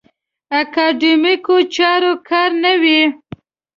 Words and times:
اکاډیمیکو 0.59 1.55
چارو 1.75 2.13
کار 2.29 2.49
نه 2.63 2.73
وي. 2.81 3.01